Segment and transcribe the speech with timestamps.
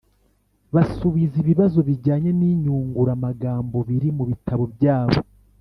[0.73, 5.17] basubiza ibibazo bijyanye n’inyunguramagambo biri mu bitabo byabo.